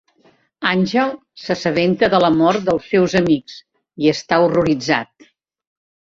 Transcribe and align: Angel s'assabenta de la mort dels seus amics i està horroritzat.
Angel 0.69 1.11
s'assabenta 1.41 2.09
de 2.13 2.21
la 2.23 2.31
mort 2.39 2.65
dels 2.71 2.89
seus 2.95 3.15
amics 3.21 3.59
i 4.07 4.11
està 4.15 4.41
horroritzat. 4.49 5.13